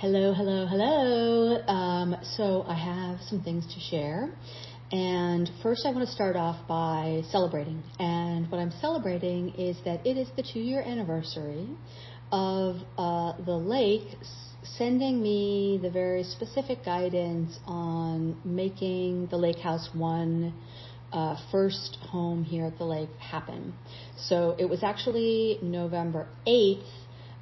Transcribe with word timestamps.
Hello, 0.00 0.32
hello, 0.32 0.64
hello. 0.64 1.60
Um, 1.66 2.14
so 2.36 2.64
I 2.68 2.74
have 2.74 3.20
some 3.22 3.42
things 3.42 3.66
to 3.74 3.80
share. 3.80 4.30
And 4.92 5.50
first, 5.60 5.84
I 5.84 5.90
want 5.90 6.06
to 6.06 6.14
start 6.14 6.36
off 6.36 6.68
by 6.68 7.22
celebrating. 7.32 7.82
And 7.98 8.48
what 8.48 8.58
I'm 8.58 8.70
celebrating 8.80 9.48
is 9.56 9.76
that 9.84 10.06
it 10.06 10.16
is 10.16 10.28
the 10.36 10.44
two 10.44 10.60
year 10.60 10.82
anniversary 10.82 11.66
of 12.30 12.76
uh, 12.96 13.42
the 13.44 13.56
lake 13.56 14.06
sending 14.62 15.20
me 15.20 15.80
the 15.82 15.90
very 15.90 16.22
specific 16.22 16.84
guidance 16.84 17.58
on 17.66 18.40
making 18.44 19.26
the 19.32 19.36
lake 19.36 19.58
house 19.58 19.90
one 19.94 20.54
uh, 21.12 21.34
first 21.50 21.98
home 22.02 22.44
here 22.44 22.66
at 22.66 22.78
the 22.78 22.84
lake 22.84 23.10
happen. 23.18 23.74
So 24.16 24.54
it 24.60 24.66
was 24.66 24.84
actually 24.84 25.58
November 25.60 26.28
8th 26.46 26.84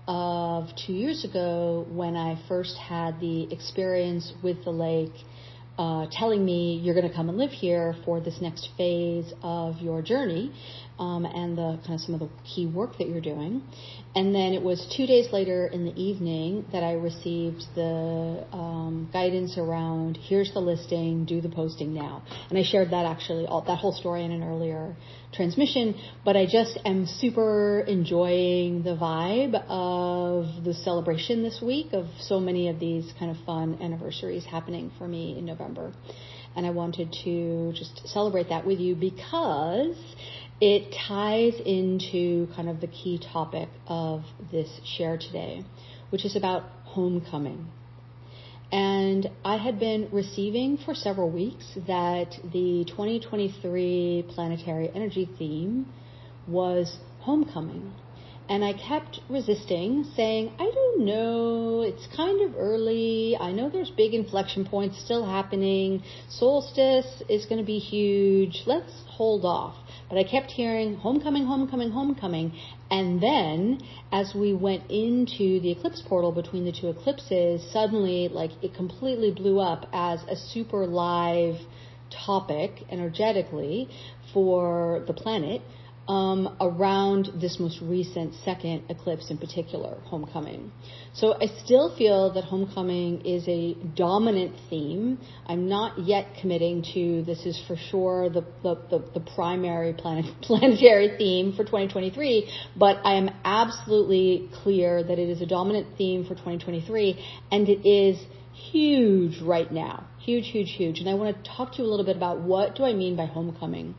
of 0.09 0.69
two 0.87 0.93
years 0.93 1.25
ago 1.25 1.87
when 1.91 2.17
I 2.17 2.41
first 2.49 2.77
had 2.77 3.21
the 3.21 3.53
experience 3.53 4.33
with 4.43 4.65
the 4.65 4.71
lake 4.71 5.13
uh, 5.79 6.07
telling 6.11 6.45
me 6.45 6.81
you're 6.83 6.95
going 6.95 7.09
to 7.09 7.15
come 7.15 7.29
and 7.29 7.37
live 7.37 7.51
here 7.51 7.95
for 8.05 8.21
this 8.21 8.41
next 8.41 8.71
phase 8.77 9.33
of 9.43 9.79
your 9.81 10.01
journey 10.01 10.53
um, 10.99 11.27
and 11.27 11.59
the 11.59 11.79
kind 11.83 11.95
of 11.95 12.01
some 12.01 12.15
of 12.15 12.21
the 12.21 12.31
key 12.45 12.67
work 12.67 12.97
that 12.99 13.09
you're 13.09 13.21
doing. 13.21 13.63
And 14.15 14.35
then 14.35 14.55
it 14.55 14.63
was 14.63 14.87
two 14.97 15.07
days 15.07 15.31
later 15.33 15.67
in 15.67 15.85
the 15.85 15.95
evening 15.95 16.65
that 16.73 16.83
I 16.83 16.93
received 16.93 17.63
the 17.75 18.47
um, 18.53 19.11
guidance 19.13 19.59
around 19.59 20.17
here's 20.17 20.51
the 20.55 20.61
listing, 20.61 21.27
do 21.27 21.43
the 21.43 21.51
posting 21.51 21.93
now. 21.93 22.23
And 22.49 22.59
I 22.59 22.63
shared 22.63 22.91
that 22.93 23.05
actually, 23.05 23.47
all, 23.47 23.61
that 23.63 23.77
whole 23.77 23.93
story 23.93 24.25
in 24.25 24.33
an 24.33 24.43
earlier 24.43 24.97
transmission. 25.37 25.95
But 26.25 26.37
I 26.37 26.47
just 26.47 26.79
am 26.85 27.07
super 27.07 27.85
enjoying 27.87 28.83
the 28.83 28.97
vibe 28.97 29.55
of 29.69 30.65
the 30.65 30.75
celebration 30.75 31.43
this 31.43 31.61
week 31.63 31.93
of 31.93 32.07
so 32.21 32.41
many 32.41 32.69
of 32.69 32.81
these 32.81 33.13
kind 33.19 33.31
of 33.31 33.45
fun 33.45 33.79
anniversaries 33.81 34.45
happening 34.45 34.91
for 34.99 35.07
me 35.07 35.39
in 35.39 35.45
November. 35.45 35.93
And 36.57 36.67
I 36.67 36.71
wanted 36.71 37.15
to 37.25 37.73
just 37.75 38.09
celebrate 38.09 38.49
that 38.49 38.67
with 38.67 38.81
you 38.81 38.95
because 38.95 39.97
it 40.61 40.95
ties 41.07 41.55
into 41.65 42.49
kind 42.57 42.69
of 42.69 42.81
the 42.81 42.87
key 42.87 43.21
topic 43.33 43.69
of 43.87 44.23
this 44.51 44.69
share 44.97 45.19
today, 45.19 45.63
which 46.11 46.25
is 46.25 46.35
about 46.35 46.63
homecoming. 46.85 47.67
And 48.73 49.31
I 49.45 49.57
had 49.57 49.79
been 49.79 50.09
receiving 50.13 50.79
for 50.79 50.95
several 50.95 51.31
weeks 51.31 51.67
that 51.87 52.33
the 52.53 52.85
2023 52.89 54.27
planetary 54.35 54.91
energy 54.95 55.29
theme 55.39 55.87
was 56.49 56.99
homecoming. 57.21 57.93
And 58.49 58.65
I 58.65 58.75
kept 58.75 59.21
resisting, 59.29 60.05
saying, 60.15 60.53
I 60.59 60.71
don't 60.73 61.05
know, 61.05 61.83
it's 61.83 62.07
kind 62.17 62.43
of 62.43 62.55
early. 62.57 63.37
I 63.41 63.51
know 63.51 63.69
there's 63.71 63.91
big 63.91 64.15
inflection 64.15 64.65
points 64.65 65.03
still 65.05 65.27
happening. 65.27 66.05
Solstice 66.29 67.25
is 67.29 67.45
going 67.47 67.61
to 67.61 67.67
be 67.67 67.79
huge. 67.79 68.63
Let's 68.65 68.93
hold 69.09 69.45
off. 69.45 69.75
But 70.09 70.19
I 70.19 70.23
kept 70.23 70.53
hearing 70.53 70.95
homecoming, 70.95 71.45
homecoming, 71.45 71.91
homecoming. 71.91 72.53
And 72.89 73.21
then 73.21 73.81
as 74.13 74.33
we 74.33 74.53
went 74.53 74.89
into 74.91 75.59
the 75.59 75.73
eclipse 75.73 76.03
portal 76.07 76.31
between 76.31 76.65
the 76.65 76.73
two 76.73 76.89
eclipses, 76.89 77.69
suddenly 77.73 78.29
like 78.29 78.53
it 78.63 78.75
completely 78.75 79.33
blew 79.33 79.59
up 79.59 79.89
as 79.93 80.23
a 80.29 80.37
super 80.37 80.87
live 80.87 81.57
topic 82.11 82.85
energetically 82.91 83.89
for 84.33 85.03
the 85.09 85.13
planet 85.13 85.63
um, 86.09 86.57
around 86.61 87.31
this 87.41 87.59
most 87.59 87.81
recent 87.83 88.35
second 88.45 88.85
eclipse 88.89 89.31
in 89.31 89.39
particular, 89.39 89.99
homecoming. 90.05 90.71
So 91.15 91.35
I 91.35 91.47
still 91.65 91.97
feel 91.97 92.33
that 92.35 92.45
homecoming 92.45 93.25
is 93.27 93.45
a 93.49 93.75
dominant 93.97 94.55
theme. 94.71 95.19
I'm 95.47 95.69
not 95.69 95.99
yet 95.99 96.27
committing 96.41 96.85
to 96.95 97.25
this 97.25 97.45
is 97.45 97.61
for 97.67 97.77
sure 97.77 98.31
the, 98.31 98.43
the, 98.63 98.75
the, 98.91 99.11
the 99.15 99.21
primary 99.35 99.95
planet, 99.95 100.27
planetary 100.43 101.17
theme 101.19 101.53
for 101.53 101.65
2023, 101.65 102.51
but 102.77 102.99
I 103.05 103.15
am 103.15 103.31
absolutely 103.45 104.49
clear 104.63 105.03
that 105.03 105.19
it 105.19 105.29
is 105.29 105.41
a 105.43 105.47
dominant 105.47 105.97
theme 105.99 106.23
for 106.23 106.31
2023 106.31 107.19
and 107.51 107.69
it 107.69 107.89
is 107.89 108.19
huge 108.71 109.41
right 109.43 109.71
now. 109.71 110.07
Huge, 110.21 110.49
huge, 110.49 110.73
huge. 110.77 110.99
And 110.99 111.09
I 111.09 111.15
want 111.15 111.37
to 111.37 111.51
talk 111.51 111.73
to 111.73 111.79
you 111.79 111.85
a 111.85 111.91
little 111.91 112.05
bit 112.05 112.17
about 112.17 112.41
what 112.41 112.75
do 112.75 112.85
I 112.85 112.95
mean 112.95 113.17
by 113.17 113.27
homecoming 113.27 113.95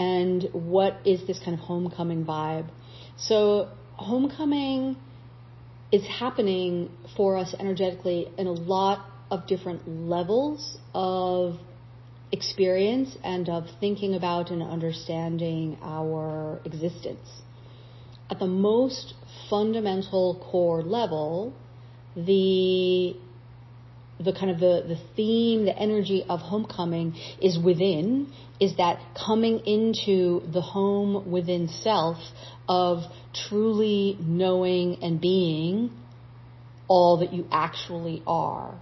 and 0.00 0.48
what 0.54 0.96
is 1.04 1.26
this 1.26 1.38
kind 1.44 1.52
of 1.52 1.60
homecoming 1.60 2.24
vibe. 2.24 2.70
So 3.18 3.68
homecoming 3.96 4.96
is 5.92 6.06
happening 6.06 6.90
for 7.18 7.36
us 7.36 7.54
energetically 7.60 8.28
in 8.38 8.46
a 8.46 8.52
lot 8.52 9.04
of 9.30 9.46
different 9.46 9.86
levels 9.86 10.78
of 10.94 11.58
experience 12.32 13.18
and 13.22 13.50
of 13.50 13.64
thinking 13.78 14.14
about 14.14 14.50
and 14.50 14.62
understanding 14.62 15.76
our 15.82 16.60
existence. 16.64 17.42
At 18.30 18.38
the 18.38 18.46
most 18.46 19.12
fundamental 19.50 20.42
core 20.50 20.82
level, 20.82 21.52
the 22.16 23.16
the 24.24 24.32
kind 24.32 24.50
of 24.50 24.60
the, 24.60 24.84
the 24.86 24.98
theme, 25.16 25.64
the 25.64 25.76
energy 25.76 26.24
of 26.28 26.40
homecoming 26.40 27.14
is 27.40 27.58
within, 27.58 28.32
is 28.60 28.76
that 28.76 29.00
coming 29.14 29.60
into 29.66 30.42
the 30.52 30.60
home 30.60 31.30
within 31.30 31.68
self 31.68 32.18
of 32.68 33.04
truly 33.48 34.16
knowing 34.20 35.02
and 35.02 35.20
being 35.20 35.90
all 36.88 37.18
that 37.18 37.32
you 37.32 37.46
actually 37.50 38.22
are. 38.26 38.78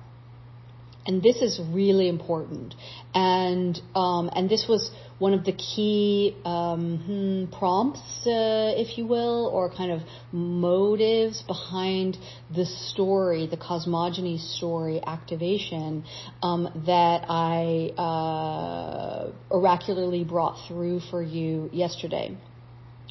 And 1.08 1.22
this 1.22 1.36
is 1.36 1.58
really 1.72 2.06
important. 2.06 2.74
And 3.14 3.80
um, 3.94 4.28
and 4.34 4.48
this 4.48 4.66
was 4.69 4.91
one 5.19 5.32
of 5.32 5.44
the 5.44 5.52
key 5.52 6.36
um, 6.44 7.48
hmm, 7.50 7.58
prompts, 7.58 8.26
uh, 8.26 8.74
if 8.76 8.98
you 8.98 9.06
will, 9.06 9.50
or 9.52 9.72
kind 9.74 9.91
of 9.91 10.02
motives 10.32 11.42
behind 11.42 12.19
the 12.54 12.66
story, 12.66 13.46
the 13.46 13.56
cosmogony 13.56 14.36
story 14.36 15.00
activation 15.04 16.04
um, 16.42 16.69
that 16.86 17.25
I 17.28 17.90
uh, 17.96 19.32
oracularly 19.50 20.28
brought 20.28 20.69
through 20.69 21.00
for 21.10 21.22
you 21.22 21.70
yesterday. 21.72 22.36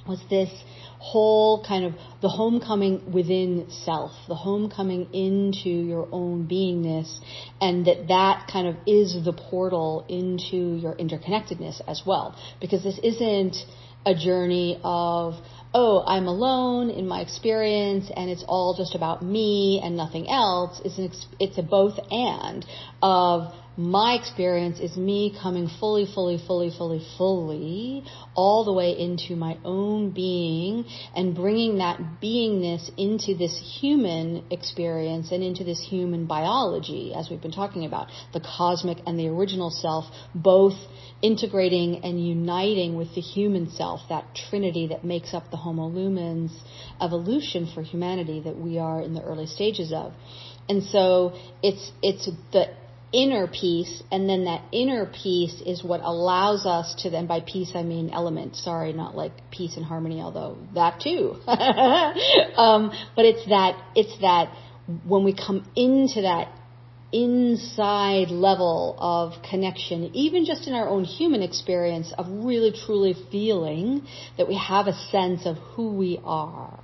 Was 0.07 0.21
this 0.29 0.49
whole 0.99 1.63
kind 1.63 1.85
of 1.85 1.93
the 2.21 2.29
homecoming 2.29 3.11
within 3.11 3.67
self, 3.69 4.11
the 4.27 4.35
homecoming 4.35 5.13
into 5.13 5.69
your 5.69 6.07
own 6.11 6.47
beingness, 6.47 7.19
and 7.61 7.85
that 7.85 8.07
that 8.07 8.49
kind 8.51 8.67
of 8.67 8.75
is 8.87 9.15
the 9.23 9.33
portal 9.33 10.05
into 10.09 10.77
your 10.77 10.95
interconnectedness 10.95 11.81
as 11.87 12.01
well. 12.05 12.35
Because 12.59 12.83
this 12.83 12.99
isn't 13.03 13.55
a 14.05 14.15
journey 14.15 14.79
of, 14.83 15.35
oh, 15.73 16.03
I'm 16.05 16.27
alone 16.27 16.89
in 16.89 17.07
my 17.07 17.21
experience 17.21 18.09
and 18.15 18.29
it's 18.29 18.45
all 18.47 18.73
just 18.77 18.95
about 18.95 19.21
me 19.21 19.81
and 19.83 19.97
nothing 19.97 20.29
else. 20.29 20.81
It's, 20.85 20.97
an, 20.97 21.11
it's 21.39 21.57
a 21.57 21.63
both 21.63 21.99
and 22.09 22.65
of 23.01 23.53
my 23.77 24.13
experience 24.13 24.79
is 24.79 24.97
me 24.97 25.37
coming 25.39 25.69
fully, 25.79 26.07
fully, 26.11 26.39
fully, 26.47 26.71
fully, 26.75 27.05
fully 27.15 28.03
all 28.35 28.65
the 28.65 28.73
way 28.73 28.97
into 28.97 29.35
my 29.35 29.55
own 29.63 30.09
being 30.09 30.83
and 31.15 31.35
bringing 31.35 31.77
that 31.77 31.99
beingness 32.21 32.89
into 32.97 33.37
this 33.37 33.79
human 33.79 34.43
experience 34.49 35.31
and 35.31 35.43
into 35.43 35.63
this 35.63 35.79
human 35.79 36.25
biology, 36.25 37.13
as 37.15 37.29
we've 37.29 37.41
been 37.41 37.51
talking 37.51 37.85
about, 37.85 38.07
the 38.33 38.39
cosmic 38.39 38.97
and 39.05 39.19
the 39.19 39.27
original 39.27 39.69
self, 39.69 40.05
both 40.33 40.73
integrating 41.21 42.03
and 42.03 42.25
uniting 42.25 42.95
with 42.97 43.13
the 43.13 43.21
human 43.21 43.69
self, 43.69 44.01
that 44.09 44.25
trinity 44.49 44.87
that 44.87 45.03
makes 45.03 45.35
up 45.35 45.51
the 45.51 45.57
Homo 45.57 45.87
lumens 45.87 46.51
evolution 46.99 47.69
for 47.75 47.83
humanity 47.83 48.41
that 48.43 48.57
we 48.57 48.79
are 48.79 49.01
in 49.01 49.13
the 49.13 49.21
early 49.21 49.45
stages 49.45 49.93
of. 49.93 50.13
And 50.67 50.83
so 50.83 51.33
it's, 51.61 51.91
it's 52.01 52.29
the 52.51 52.67
inner 53.13 53.47
peace, 53.47 54.03
and 54.11 54.29
then 54.29 54.45
that 54.45 54.63
inner 54.71 55.05
peace 55.05 55.61
is 55.65 55.83
what 55.83 56.01
allows 56.01 56.65
us 56.65 56.95
to 57.03 57.09
then, 57.09 57.27
by 57.27 57.39
peace 57.41 57.71
I 57.73 57.83
mean 57.83 58.09
element, 58.09 58.55
sorry, 58.55 58.93
not 58.93 59.15
like 59.15 59.31
peace 59.51 59.77
and 59.77 59.85
harmony, 59.85 60.21
although 60.21 60.57
that 60.73 60.99
too. 60.99 61.35
um, 61.47 62.91
but 63.15 63.25
it's 63.25 63.47
that, 63.47 63.81
it's 63.95 64.19
that 64.21 64.53
when 65.05 65.23
we 65.23 65.33
come 65.33 65.69
into 65.75 66.21
that 66.21 66.51
inside 67.11 68.29
level 68.29 68.95
of 68.99 69.41
connection, 69.49 70.11
even 70.13 70.45
just 70.45 70.67
in 70.67 70.73
our 70.73 70.89
own 70.89 71.05
human 71.05 71.41
experience 71.41 72.13
of 72.17 72.27
really 72.29 72.73
truly 72.85 73.15
feeling 73.31 74.05
that 74.37 74.47
we 74.47 74.57
have 74.57 74.87
a 74.87 74.93
sense 74.93 75.45
of 75.45 75.57
who 75.57 75.93
we 75.93 76.19
are. 76.23 76.79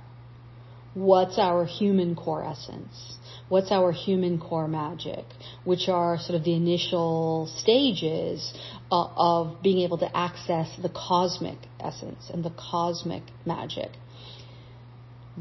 What's 0.94 1.38
our 1.38 1.64
human 1.64 2.14
core 2.14 2.44
essence? 2.44 3.18
what's 3.48 3.70
our 3.70 3.92
human 3.92 4.38
core 4.40 4.68
magic, 4.68 5.24
which 5.64 5.88
are 5.88 6.18
sort 6.18 6.36
of 6.36 6.44
the 6.44 6.54
initial 6.54 7.50
stages 7.58 8.52
of, 8.90 9.10
of 9.16 9.62
being 9.62 9.80
able 9.80 9.98
to 9.98 10.16
access 10.16 10.68
the 10.80 10.88
cosmic 10.88 11.58
essence 11.80 12.30
and 12.32 12.44
the 12.44 12.50
cosmic 12.50 13.22
magic. 13.44 13.90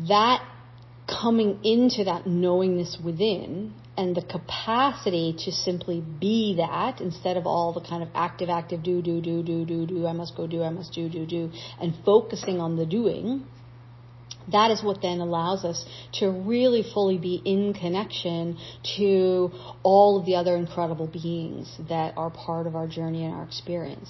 That 0.07 0.45
coming 1.07 1.59
into 1.63 2.05
that 2.05 2.25
knowingness 2.25 2.97
within 3.03 3.73
and 3.95 4.15
the 4.15 4.21
capacity 4.21 5.35
to 5.37 5.51
simply 5.51 6.01
be 6.01 6.55
that 6.57 6.99
instead 6.99 7.37
of 7.37 7.45
all 7.45 7.73
the 7.73 7.81
kind 7.81 8.01
of 8.01 8.09
active, 8.15 8.49
active, 8.49 8.81
do, 8.81 9.01
do, 9.01 9.21
do, 9.21 9.43
do, 9.43 9.65
do, 9.65 9.85
do, 9.85 10.07
I 10.07 10.13
must 10.13 10.35
go 10.35 10.47
do, 10.47 10.63
I 10.63 10.69
must 10.69 10.93
do, 10.93 11.09
do, 11.09 11.25
do, 11.25 11.51
and 11.79 11.93
focusing 12.03 12.59
on 12.59 12.75
the 12.75 12.85
doing, 12.85 13.45
that 14.51 14.71
is 14.71 14.83
what 14.83 15.01
then 15.01 15.19
allows 15.19 15.63
us 15.63 15.85
to 16.13 16.29
really 16.29 16.83
fully 16.93 17.17
be 17.17 17.41
in 17.45 17.73
connection 17.73 18.57
to 18.97 19.51
all 19.83 20.19
of 20.19 20.25
the 20.25 20.35
other 20.35 20.55
incredible 20.55 21.07
beings 21.07 21.73
that 21.89 22.13
are 22.17 22.29
part 22.29 22.67
of 22.67 22.75
our 22.75 22.87
journey 22.87 23.25
and 23.25 23.33
our 23.33 23.43
experience. 23.43 24.09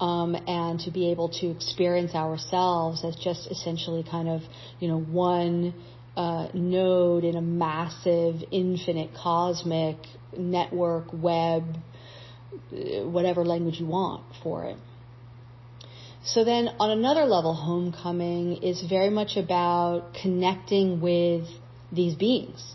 Um, 0.00 0.34
and 0.34 0.80
to 0.80 0.90
be 0.90 1.10
able 1.10 1.28
to 1.40 1.50
experience 1.50 2.14
ourselves 2.14 3.04
as 3.04 3.16
just 3.16 3.46
essentially 3.50 4.02
kind 4.02 4.30
of, 4.30 4.40
you 4.78 4.88
know, 4.88 4.98
one 4.98 5.74
uh, 6.16 6.48
node 6.54 7.24
in 7.24 7.36
a 7.36 7.42
massive, 7.42 8.36
infinite, 8.50 9.10
cosmic 9.14 9.96
network, 10.36 11.06
web, 11.12 11.64
uh, 12.72 13.06
whatever 13.08 13.44
language 13.44 13.78
you 13.78 13.86
want 13.86 14.24
for 14.42 14.64
it. 14.64 14.76
So 16.22 16.44
then 16.44 16.68
on 16.78 16.90
another 16.90 17.24
level, 17.24 17.54
homecoming 17.54 18.62
is 18.62 18.82
very 18.82 19.08
much 19.08 19.36
about 19.36 20.14
connecting 20.20 21.00
with 21.00 21.46
these 21.90 22.14
beings 22.14 22.74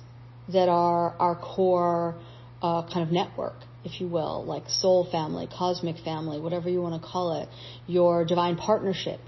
that 0.51 0.67
are 0.67 1.15
our 1.19 1.35
core 1.35 2.15
uh, 2.61 2.83
kind 2.91 3.05
of 3.05 3.11
network, 3.11 3.55
if 3.83 4.01
you 4.01 4.07
will, 4.07 4.43
like 4.45 4.63
soul 4.67 5.07
family, 5.11 5.47
cosmic 5.47 5.97
family, 5.99 6.39
whatever 6.39 6.69
you 6.69 6.81
want 6.81 6.99
to 6.99 7.07
call 7.07 7.39
it, 7.39 7.49
your 7.85 8.25
divine 8.25 8.55
partnership 8.55 9.19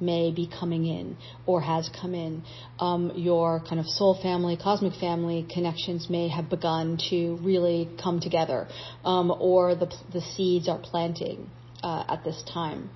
may 0.00 0.30
be 0.30 0.46
coming 0.46 0.84
in 0.86 1.16
or 1.46 1.62
has 1.62 1.88
come 1.88 2.14
in. 2.14 2.42
Um, 2.78 3.12
your 3.16 3.60
kind 3.60 3.80
of 3.80 3.86
soul 3.86 4.20
family, 4.22 4.58
cosmic 4.58 4.92
family 5.00 5.46
connections 5.50 6.10
may 6.10 6.28
have 6.28 6.50
begun 6.50 6.98
to 7.08 7.38
really 7.40 7.88
come 8.02 8.20
together, 8.20 8.68
um, 9.02 9.30
or 9.30 9.74
the, 9.74 9.90
the 10.12 10.20
seeds 10.20 10.68
are 10.68 10.78
planting 10.78 11.48
uh, 11.82 12.04
at 12.06 12.22
this 12.22 12.42
time. 12.52 12.90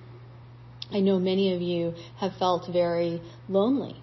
I 0.91 0.99
know 0.99 1.19
many 1.19 1.53
of 1.53 1.61
you 1.61 1.93
have 2.17 2.35
felt 2.37 2.67
very 2.71 3.21
lonely 3.47 3.95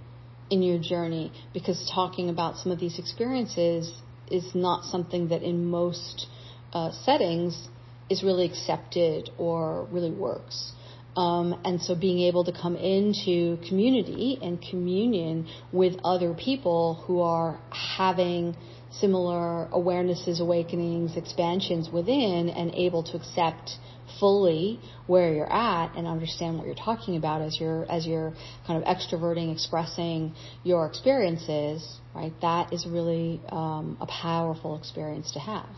in 0.50 0.62
your 0.62 0.78
journey 0.78 1.32
because 1.52 1.90
talking 1.94 2.30
about 2.30 2.56
some 2.56 2.72
of 2.72 2.80
these 2.80 2.98
experiences 2.98 3.92
is 4.30 4.54
not 4.54 4.84
something 4.84 5.28
that 5.28 5.42
in 5.42 5.66
most 5.66 6.26
uh, 6.72 6.90
settings 7.04 7.68
is 8.08 8.22
really 8.22 8.46
accepted 8.46 9.30
or 9.36 9.86
really 9.90 10.10
works. 10.10 10.72
Um, 11.16 11.60
and 11.64 11.82
so 11.82 11.94
being 11.94 12.20
able 12.20 12.44
to 12.44 12.52
come 12.52 12.76
into 12.76 13.58
community 13.68 14.38
and 14.40 14.62
communion 14.62 15.48
with 15.72 15.94
other 16.04 16.32
people 16.32 17.02
who 17.06 17.20
are 17.20 17.58
having 17.70 18.56
similar 18.92 19.68
awarenesses, 19.72 20.40
awakenings, 20.40 21.16
expansions 21.16 21.90
within 21.90 22.48
and 22.48 22.72
able 22.74 23.02
to 23.02 23.16
accept 23.16 23.72
fully 24.18 24.80
where 25.06 25.32
you're 25.32 25.52
at 25.52 25.96
and 25.96 26.06
understand 26.06 26.56
what 26.56 26.66
you're 26.66 26.74
talking 26.74 27.16
about 27.16 27.42
as 27.42 27.58
you're 27.60 27.90
as 27.90 28.06
you're 28.06 28.34
kind 28.66 28.82
of 28.82 28.88
extroverting, 28.88 29.52
expressing 29.52 30.34
your 30.64 30.86
experiences, 30.86 31.98
right? 32.14 32.32
That 32.40 32.72
is 32.72 32.86
really 32.86 33.40
um, 33.48 33.96
a 34.00 34.06
powerful 34.06 34.76
experience 34.76 35.32
to 35.32 35.38
have. 35.40 35.68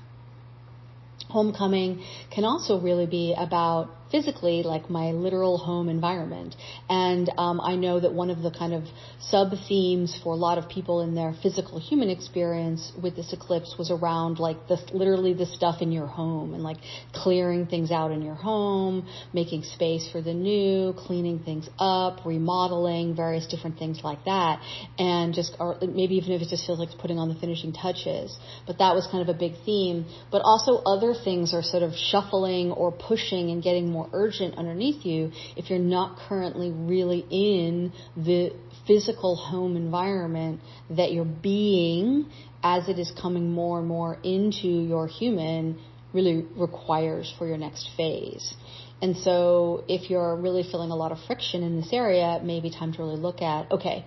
Homecoming 1.28 2.04
can 2.32 2.44
also 2.44 2.80
really 2.80 3.06
be 3.06 3.34
about 3.36 3.88
physically, 4.10 4.62
like 4.62 4.90
my 4.90 5.12
literal 5.12 5.58
home 5.58 5.88
environment. 5.88 6.54
And 6.88 7.30
um, 7.38 7.60
I 7.60 7.76
know 7.76 8.00
that 8.00 8.12
one 8.12 8.30
of 8.30 8.42
the 8.42 8.50
kind 8.50 8.72
of 8.72 8.84
sub 9.20 9.52
themes 9.68 10.18
for 10.22 10.32
a 10.32 10.36
lot 10.36 10.58
of 10.58 10.68
people 10.68 11.00
in 11.00 11.14
their 11.14 11.34
physical 11.42 11.78
human 11.78 12.10
experience 12.10 12.92
with 13.00 13.16
this 13.16 13.32
eclipse 13.32 13.76
was 13.78 13.90
around 13.90 14.38
like 14.38 14.68
this, 14.68 14.82
literally 14.92 15.34
the 15.34 15.46
stuff 15.46 15.80
in 15.80 15.92
your 15.92 16.06
home 16.06 16.54
and 16.54 16.62
like 16.62 16.78
clearing 17.12 17.66
things 17.66 17.90
out 17.90 18.10
in 18.10 18.22
your 18.22 18.34
home, 18.34 19.06
making 19.32 19.62
space 19.62 20.08
for 20.10 20.20
the 20.20 20.34
new, 20.34 20.92
cleaning 20.94 21.38
things 21.38 21.68
up, 21.78 22.24
remodeling, 22.24 23.14
various 23.14 23.46
different 23.46 23.78
things 23.78 24.00
like 24.02 24.24
that. 24.24 24.60
And 24.98 25.34
just, 25.34 25.56
or 25.60 25.76
maybe 25.80 26.16
even 26.16 26.32
if 26.32 26.42
it 26.42 26.48
just 26.48 26.66
feels 26.66 26.78
like 26.78 26.88
putting 26.98 27.18
on 27.18 27.28
the 27.28 27.34
finishing 27.34 27.72
touches. 27.72 28.36
But 28.66 28.78
that 28.78 28.94
was 28.94 29.06
kind 29.10 29.28
of 29.28 29.34
a 29.34 29.38
big 29.38 29.52
theme. 29.64 30.06
But 30.30 30.42
also 30.42 30.82
other 30.84 31.14
things 31.14 31.54
are 31.54 31.62
sort 31.62 31.82
of 31.82 31.94
shuffling 31.94 32.72
or 32.72 32.92
pushing 32.92 33.50
and 33.50 33.62
getting 33.62 33.90
more 33.90 33.99
more 34.00 34.08
urgent 34.12 34.56
underneath 34.56 35.04
you 35.04 35.30
if 35.56 35.68
you're 35.68 35.78
not 35.78 36.18
currently 36.28 36.70
really 36.70 37.24
in 37.30 37.92
the 38.16 38.52
physical 38.86 39.36
home 39.36 39.76
environment 39.76 40.60
that 40.90 41.12
you're 41.12 41.24
being 41.24 42.26
as 42.62 42.88
it 42.88 42.98
is 42.98 43.12
coming 43.20 43.52
more 43.52 43.78
and 43.78 43.88
more 43.88 44.18
into 44.22 44.68
your 44.68 45.06
human 45.06 45.78
really 46.12 46.46
requires 46.56 47.32
for 47.38 47.46
your 47.46 47.56
next 47.56 47.88
phase. 47.96 48.54
And 49.02 49.16
so 49.16 49.84
if 49.88 50.10
you're 50.10 50.36
really 50.36 50.62
feeling 50.62 50.90
a 50.90 50.96
lot 50.96 51.12
of 51.12 51.18
friction 51.26 51.62
in 51.62 51.76
this 51.80 51.90
area, 51.92 52.36
it 52.36 52.44
may 52.44 52.60
be 52.60 52.70
time 52.70 52.92
to 52.92 52.98
really 53.02 53.16
look 53.16 53.40
at, 53.42 53.70
okay, 53.70 54.04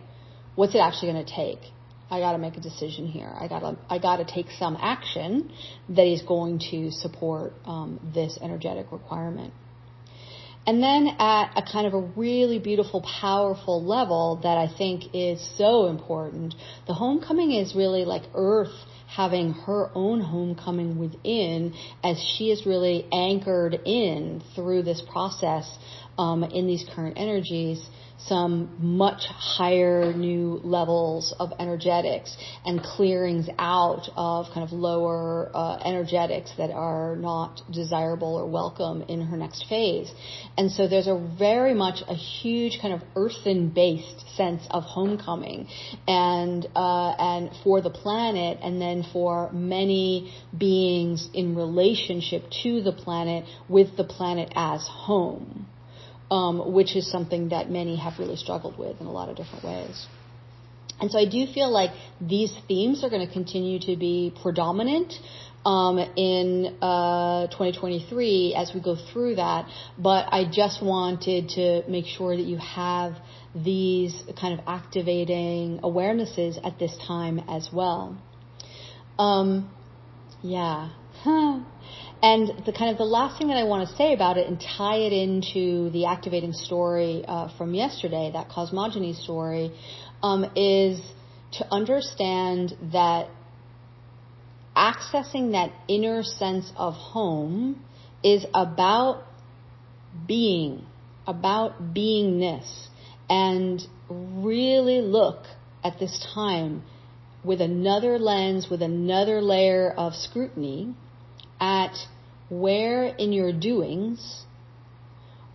what's 0.56 0.76
it 0.76 0.80
actually 0.80 1.14
going 1.14 1.26
to 1.26 1.36
take? 1.36 1.60
I 2.12 2.20
got 2.20 2.34
to 2.34 2.38
make 2.38 2.58
a 2.58 2.60
decision 2.60 3.08
here. 3.08 3.32
I 3.36 3.48
got 3.48 3.62
to 3.62 3.78
I 3.90 3.98
got 3.98 4.18
to 4.18 4.26
take 4.26 4.52
some 4.60 4.78
action 4.80 5.52
that 5.90 6.06
is 6.06 6.22
going 6.22 6.60
to 6.72 6.92
support 6.92 7.54
um, 7.66 8.00
this 8.14 8.38
energetic 8.42 8.92
requirement. 8.92 9.54
And 10.66 10.82
then 10.82 11.08
at 11.20 11.52
a 11.58 11.62
kind 11.62 11.88
of 11.88 11.94
a 11.94 12.02
really 12.16 12.58
beautiful, 12.58 13.02
powerful 13.02 13.84
level 13.84 14.40
that 14.44 14.58
I 14.58 14.74
think 14.78 15.14
is 15.14 15.46
so 15.58 15.88
important, 15.88 16.56
the 16.88 16.94
homecoming 16.94 17.52
is 17.52 17.76
really 17.76 18.06
like 18.06 18.24
Earth 18.34 18.74
having 19.08 19.52
her 19.52 19.92
own 19.94 20.22
homecoming 20.22 20.98
within 20.98 21.74
as 22.04 22.18
she 22.18 22.50
is 22.50 22.66
really 22.66 23.06
anchored 23.12 23.74
in 23.86 24.42
through 24.56 24.84
this 24.84 25.04
process 25.12 25.70
um, 26.18 26.44
in 26.44 26.66
these 26.66 26.86
current 26.96 27.18
energies 27.18 27.86
some 28.18 28.76
much 28.80 29.26
higher 29.28 30.14
new 30.14 30.62
levels 30.64 31.34
of 31.40 31.52
energetics 31.60 32.36
and 32.66 32.82
clearings 32.82 33.50
out 33.60 34.10
of 34.16 34.48
kind 34.54 34.66
of 34.66 34.72
lower 34.72 35.52
uh, 35.54 35.78
energetics 35.84 36.52
that 36.58 36.72
are 36.72 37.16
not 37.16 37.62
desirable 37.72 38.36
or 38.36 38.48
welcome 38.48 39.02
in 39.04 39.22
her 39.22 39.38
next 39.38 39.66
phase. 39.68 40.12
And 40.58 40.72
so 40.72 40.88
there's 40.88 41.08
a 41.08 41.36
very 41.38 41.74
much 41.74 42.02
a 42.08 42.16
huge 42.16 42.80
kind 42.82 42.94
of 42.94 43.02
earthen 43.16 43.70
based 43.70 44.26
sense 44.36 44.64
of 44.70 44.84
homecoming 44.84 45.68
and 46.08 46.66
uh, 46.76 47.10
and 47.12 47.52
for 47.64 47.82
the 47.82 47.90
planet 47.90 48.60
and 48.62 48.82
then 48.82 49.04
for 49.12 49.52
many 49.52 50.34
beings 50.58 51.30
in 51.34 51.56
relationship 51.56 52.44
to 52.64 52.82
the 52.82 52.92
planet 52.92 53.46
with 53.68 53.98
the 53.98 54.04
planet 54.04 54.52
as 54.56 54.88
home 54.88 55.68
um, 56.32 56.74
which 56.74 56.96
is 56.96 57.10
something 57.10 57.50
that 57.50 57.70
many 57.70 57.96
have 57.98 58.20
really 58.20 58.36
struggled 58.36 58.78
with 58.78 59.00
in 59.00 59.08
a 59.08 59.12
lot 59.12 59.30
of 59.30 59.36
different 59.36 59.64
ways. 59.64 60.08
And 61.00 61.12
so 61.12 61.20
I 61.20 61.26
do 61.26 61.46
feel 61.54 61.70
like 61.72 61.92
these 62.22 62.54
themes 62.68 63.04
are 63.04 63.10
going 63.10 63.26
to 63.26 63.34
continue 63.34 63.80
to 63.80 63.96
be 63.96 64.34
predominant 64.42 65.14
um, 65.66 65.98
in 65.98 66.78
uh, 66.82 67.48
2023 67.48 68.56
as 68.56 68.72
we 68.74 68.82
go 68.82 68.96
through 69.12 69.36
that. 69.36 69.68
But 69.98 70.28
I 70.32 70.46
just 70.50 70.84
wanted 70.84 71.50
to 71.50 71.84
make 71.90 72.06
sure 72.06 72.36
that 72.36 72.44
you 72.44 72.58
have 72.58 73.16
these 73.56 74.16
kind 74.40 74.58
of 74.58 74.66
activating 74.68 75.80
awarenesses 75.84 76.60
at 76.66 76.80
this 76.80 76.96
time 77.08 77.40
as 77.50 77.70
well. 77.72 78.18
Um, 79.20 79.70
yeah. 80.42 80.90
And 82.24 82.64
the 82.66 82.72
kind 82.72 82.90
of 82.90 82.98
the 82.98 83.04
last 83.04 83.38
thing 83.38 83.50
that 83.50 83.58
I 83.58 83.66
want 83.66 83.90
to 83.90 83.96
say 83.98 84.14
about 84.14 84.38
it 84.38 84.48
and 84.48 84.58
tie 84.58 84.96
it 84.96 85.12
into 85.12 85.90
the 85.90 86.06
activating 86.06 86.54
story 86.54 87.26
uh, 87.28 87.50
from 87.58 87.74
yesterday, 87.74 88.32
that 88.32 88.48
cosmogony 88.48 89.12
story, 89.12 89.74
um, 90.24 90.50
is 90.56 91.02
to 91.58 91.68
understand 91.70 92.76
that 92.94 93.28
accessing 94.74 95.52
that 95.52 95.74
inner 95.90 96.24
sense 96.24 96.72
of 96.78 96.94
home 96.94 97.84
is 98.24 98.46
about 98.54 99.26
being, 100.26 100.86
about 101.28 101.94
beingness, 101.94 102.88
and 103.30 103.86
really 104.10 105.02
look 105.02 105.44
at 105.84 106.00
this 106.00 106.26
time 106.34 106.84
with 107.44 107.60
another 107.60 108.18
lens, 108.18 108.70
with 108.72 108.82
another 108.82 109.42
layer 109.42 109.92
of 109.92 110.14
scrutiny 110.14 110.96
at 111.60 111.94
where 112.62 113.06
in 113.06 113.34
your 113.34 113.52
doings 113.52 114.44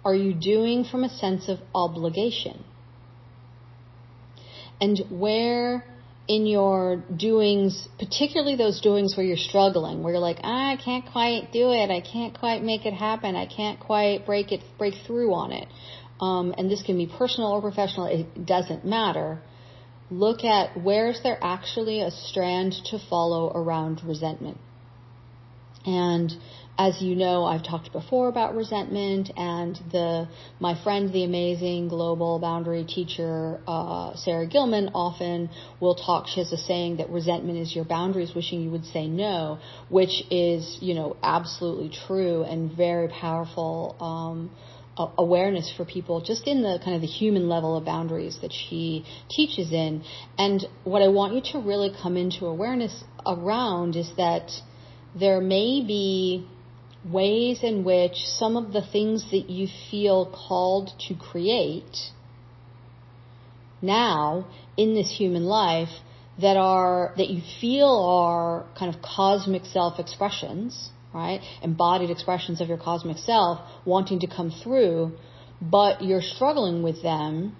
are 0.05 0.14
you 0.14 0.33
doing 0.35 0.85
from 0.85 1.05
a 1.05 1.09
sense 1.09 1.49
of 1.49 1.59
obligation? 1.75 2.64
And 4.81 4.99
where 5.11 5.85
in 6.28 6.47
your 6.47 7.02
doings, 7.17 7.88
particularly 7.99 8.55
those 8.55 8.81
doings 8.81 9.17
where 9.17 9.25
you're 9.25 9.37
struggling, 9.37 10.02
where 10.02 10.12
you're 10.12 10.21
like, 10.21 10.40
I 10.45 10.76
can't 10.85 11.07
quite 11.11 11.52
do 11.52 11.73
it, 11.73 11.90
I 11.90 12.00
can't 12.00 12.38
quite 12.38 12.62
make 12.62 12.85
it 12.85 12.93
happen, 12.93 13.35
I 13.35 13.47
can't 13.47 13.81
quite 13.81 14.26
break 14.26 14.52
it, 14.52 14.61
break 14.76 14.95
through 15.07 15.33
on 15.33 15.52
it. 15.52 15.69
Um, 16.21 16.55
and 16.59 16.71
this 16.71 16.83
can 16.83 16.99
be 16.99 17.07
personal 17.07 17.50
or 17.50 17.62
professional, 17.62 18.07
it 18.07 18.47
doesn't 18.47 18.85
matter. 18.85 19.40
look 20.11 20.45
at 20.45 20.81
where 20.83 21.11
is 21.11 21.23
there 21.23 21.38
actually 21.43 22.00
a 22.00 22.11
strand 22.11 22.73
to 22.87 22.99
follow 23.11 23.50
around 23.55 24.02
resentment. 24.05 24.59
And 25.85 26.33
as 26.78 27.02
you 27.02 27.16
know, 27.16 27.44
I've 27.44 27.64
talked 27.64 27.92
before 27.92 28.28
about 28.28 28.54
resentment, 28.54 29.32
and 29.37 29.76
the 29.90 30.28
my 30.61 30.80
friend, 30.85 31.12
the 31.12 31.25
amazing 31.25 31.88
global 31.88 32.38
boundary 32.38 32.85
teacher 32.85 33.61
uh, 33.66 34.14
Sarah 34.14 34.47
Gilman, 34.47 34.90
often 34.94 35.50
will 35.80 35.97
talk. 35.97 36.28
She 36.28 36.38
has 36.38 36.52
a 36.52 36.56
saying 36.56 36.99
that 36.99 37.11
resentment 37.11 37.58
is 37.58 37.75
your 37.75 37.85
boundaries 37.85 38.32
wishing 38.32 38.62
you 38.62 38.70
would 38.70 38.85
say 38.85 39.08
no, 39.08 39.58
which 39.88 40.23
is 40.30 40.78
you 40.80 40.94
know 40.94 41.16
absolutely 41.20 41.90
true 42.06 42.44
and 42.44 42.70
very 42.76 43.08
powerful. 43.08 43.97
Um, 44.00 44.50
awareness 45.16 45.73
for 45.76 45.85
people 45.85 46.20
just 46.20 46.49
in 46.49 46.61
the 46.61 46.80
kind 46.85 46.97
of 46.97 47.00
the 47.00 47.06
human 47.06 47.49
level 47.49 47.76
of 47.76 47.85
boundaries 47.85 48.38
that 48.42 48.52
she 48.52 49.04
teaches 49.30 49.70
in 49.70 50.02
and 50.37 50.66
what 50.82 51.02
i 51.02 51.06
want 51.06 51.32
you 51.35 51.40
to 51.40 51.61
really 51.61 51.94
come 52.02 52.16
into 52.16 52.47
awareness 52.47 53.04
around 53.25 53.94
is 53.94 54.11
that 54.16 54.50
there 55.14 55.40
may 55.40 55.85
be 55.87 56.49
ways 57.05 57.61
in 57.62 57.85
which 57.85 58.17
some 58.26 58.57
of 58.57 58.73
the 58.73 58.83
things 58.83 59.31
that 59.31 59.49
you 59.49 59.69
feel 59.90 60.26
called 60.26 60.90
to 61.09 61.14
create 61.14 62.11
now 63.81 64.47
in 64.76 64.95
this 64.95 65.11
human 65.17 65.45
life 65.45 65.90
that 66.40 66.57
are 66.57 67.12
that 67.17 67.28
you 67.28 67.43
feel 67.61 67.88
are 67.88 68.67
kind 68.78 68.95
of 68.95 69.02
cosmic 69.02 69.64
self 69.64 69.99
expressions, 69.99 70.90
right? 71.12 71.40
Embodied 71.62 72.11
expressions 72.11 72.61
of 72.61 72.69
your 72.69 72.78
cosmic 72.78 73.19
self 73.19 73.61
wanting 73.85 74.21
to 74.21 74.26
come 74.26 74.50
through, 74.50 75.12
but 75.61 76.02
you're 76.02 76.23
struggling 76.23 76.83
with 76.83 77.02
them. 77.02 77.57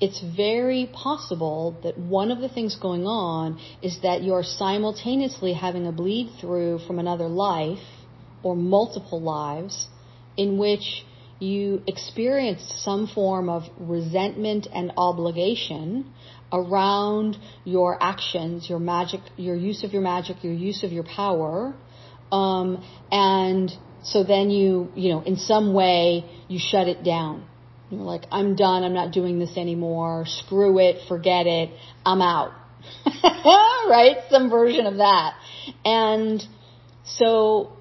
It's 0.00 0.20
very 0.20 0.90
possible 0.92 1.78
that 1.84 1.96
one 1.96 2.32
of 2.32 2.40
the 2.40 2.48
things 2.48 2.74
going 2.76 3.06
on 3.06 3.60
is 3.82 4.00
that 4.02 4.24
you're 4.24 4.42
simultaneously 4.42 5.52
having 5.52 5.86
a 5.86 5.92
bleed 5.92 6.32
through 6.40 6.80
from 6.80 6.98
another 6.98 7.28
life 7.28 7.78
or 8.42 8.56
multiple 8.56 9.20
lives 9.20 9.88
in 10.36 10.58
which 10.58 11.04
you 11.38 11.82
experienced 11.86 12.82
some 12.84 13.08
form 13.08 13.48
of 13.48 13.64
resentment 13.78 14.68
and 14.72 14.92
obligation 14.96 16.12
around 16.52 17.36
your 17.64 18.00
actions, 18.00 18.68
your 18.68 18.78
magic, 18.78 19.20
your 19.36 19.56
use 19.56 19.82
of 19.82 19.92
your 19.92 20.02
magic, 20.02 20.44
your 20.44 20.52
use 20.52 20.84
of 20.84 20.92
your 20.92 21.04
power, 21.04 21.74
um, 22.30 22.84
and 23.10 23.70
so 24.02 24.24
then 24.24 24.50
you, 24.50 24.90
you 24.94 25.10
know, 25.10 25.22
in 25.22 25.36
some 25.36 25.74
way 25.74 26.24
you 26.48 26.58
shut 26.58 26.88
it 26.88 27.04
down. 27.04 27.44
You're 27.90 28.00
like, 28.00 28.24
I'm 28.32 28.56
done. 28.56 28.84
I'm 28.84 28.94
not 28.94 29.12
doing 29.12 29.38
this 29.38 29.56
anymore. 29.56 30.24
Screw 30.26 30.78
it. 30.78 31.06
Forget 31.08 31.46
it. 31.46 31.70
I'm 32.06 32.22
out. 32.22 32.52
right? 33.04 34.16
Some 34.30 34.48
version 34.48 34.86
of 34.86 34.96
that. 34.96 35.34
And 35.84 36.42
so 37.04 37.76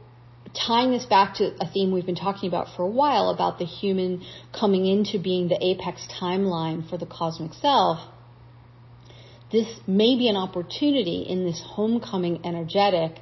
tying 0.53 0.91
this 0.91 1.05
back 1.05 1.35
to 1.35 1.55
a 1.61 1.69
theme 1.71 1.91
we've 1.91 2.05
been 2.05 2.15
talking 2.15 2.47
about 2.47 2.67
for 2.75 2.83
a 2.83 2.89
while 2.89 3.29
about 3.29 3.59
the 3.59 3.65
human 3.65 4.23
coming 4.57 4.85
into 4.85 5.19
being 5.19 5.47
the 5.47 5.57
apex 5.63 6.07
timeline 6.19 6.87
for 6.89 6.97
the 6.97 7.05
cosmic 7.05 7.53
self, 7.53 7.99
this 9.51 9.67
may 9.85 10.17
be 10.17 10.29
an 10.29 10.37
opportunity 10.37 11.25
in 11.27 11.45
this 11.45 11.61
homecoming 11.65 12.45
energetic 12.45 13.19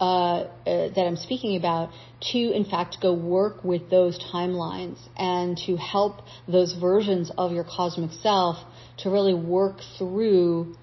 uh, 0.00 0.04
uh, 0.04 0.48
that 0.66 1.06
I'm 1.06 1.16
speaking 1.16 1.56
about 1.56 1.90
to, 2.32 2.38
in 2.38 2.64
fact, 2.64 2.98
go 3.00 3.14
work 3.14 3.62
with 3.64 3.88
those 3.88 4.18
timelines 4.32 4.98
and 5.16 5.56
to 5.66 5.76
help 5.76 6.22
those 6.48 6.74
versions 6.74 7.30
of 7.38 7.52
your 7.52 7.64
cosmic 7.64 8.10
self 8.20 8.56
to 8.98 9.10
really 9.10 9.34
work 9.34 9.76
through 9.98 10.74